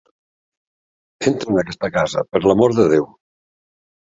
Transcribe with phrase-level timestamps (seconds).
[1.31, 3.07] Entra en aquesta casa, per l"amor de Déu!